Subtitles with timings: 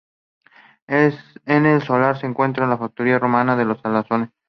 [0.87, 1.13] En
[1.45, 4.31] el solar se encontró una factoría romana de salazones.